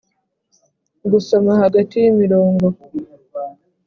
gusoma 1.11 1.49
hagati 1.61 1.93
y'imirongo 2.03 2.67